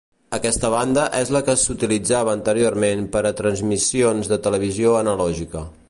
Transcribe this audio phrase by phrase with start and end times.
[0.35, 5.65] Aquesta banda és la que s'utilitzava anteriorment per a transmissions de televisió analògica.